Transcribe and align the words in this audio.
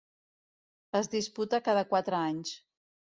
Es 0.99 1.09
disputa 1.11 1.59
cada 1.67 1.83
quatre 1.91 2.17
anys. 2.21 2.55